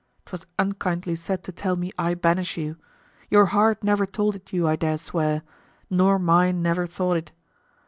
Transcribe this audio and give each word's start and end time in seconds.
'Twas 0.25 0.47
unkindly 0.57 1.15
said 1.15 1.43
to 1.43 1.51
tell 1.51 1.75
me 1.75 1.91
I 1.95 2.15
banish 2.15 2.57
you; 2.57 2.75
your 3.29 3.45
heart 3.45 3.83
never 3.83 4.07
told 4.07 4.35
it 4.35 4.51
you, 4.51 4.67
I 4.67 4.75
dare 4.75 4.97
swear; 4.97 5.43
nor 5.91 6.17
mine 6.17 6.63
ne'er 6.63 6.87
thought 6.87 7.17
it. 7.17 7.31